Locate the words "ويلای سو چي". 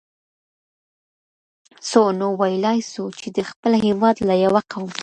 2.41-3.27